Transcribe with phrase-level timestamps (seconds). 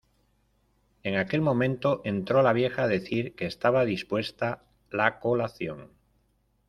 [1.03, 5.91] en aquel momento entró la vieja a decir que estaba dispuesta la colación.